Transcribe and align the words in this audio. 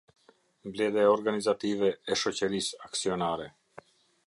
Mbledhja 0.69 1.03
Organizative 1.17 1.91
e 2.15 2.19
Shoqërisë 2.23 2.83
Aksionare. 2.89 3.49